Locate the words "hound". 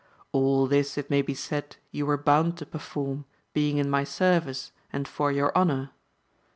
2.25-2.57